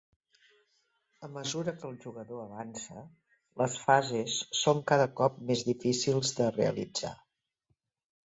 A 1.25 1.27
mesura 1.33 1.73
que 1.81 1.85
el 1.89 1.97
jugador 2.05 2.39
avança, 2.45 3.03
les 3.61 3.77
fases 3.83 4.39
són 4.61 4.81
cada 4.93 5.05
cop 5.21 5.37
més 5.51 5.63
difícils 5.69 6.35
de 6.39 6.49
realitzar. 6.57 7.13